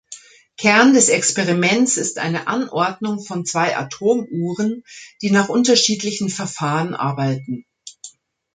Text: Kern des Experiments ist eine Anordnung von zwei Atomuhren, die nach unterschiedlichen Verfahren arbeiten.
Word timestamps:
Kern 0.57 0.95
des 0.95 1.09
Experiments 1.09 1.97
ist 1.97 2.17
eine 2.17 2.47
Anordnung 2.47 3.21
von 3.23 3.45
zwei 3.45 3.77
Atomuhren, 3.77 4.83
die 5.21 5.29
nach 5.29 5.47
unterschiedlichen 5.49 6.29
Verfahren 6.29 6.95
arbeiten. 6.95 7.65